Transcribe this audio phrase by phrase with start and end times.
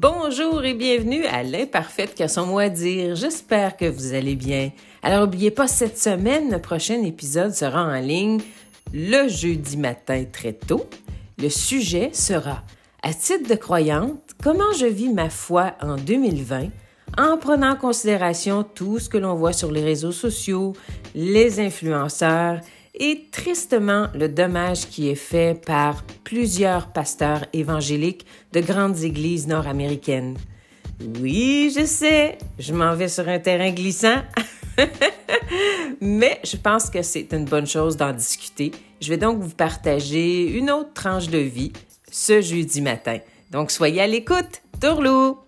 [0.00, 3.16] Bonjour et bienvenue à l'imparfaite qu'a son mot à dire.
[3.16, 4.70] J'espère que vous allez bien.
[5.02, 8.38] Alors n'oubliez pas, cette semaine, le prochain épisode sera en ligne
[8.94, 10.88] le jeudi matin très tôt.
[11.38, 12.62] Le sujet sera,
[13.02, 16.68] à titre de croyante, comment je vis ma foi en 2020
[17.18, 20.74] en prenant en considération tout ce que l'on voit sur les réseaux sociaux,
[21.16, 22.60] les influenceurs
[22.98, 30.36] et tristement le dommage qui est fait par plusieurs pasteurs évangéliques de grandes églises nord-américaines.
[31.20, 34.22] Oui, je sais, je m'en vais sur un terrain glissant,
[36.00, 38.72] mais je pense que c'est une bonne chose d'en discuter.
[39.00, 41.72] Je vais donc vous partager une autre tranche de vie
[42.10, 43.18] ce jeudi matin.
[43.50, 44.62] Donc soyez à l'écoute.
[44.80, 45.38] Tourlou!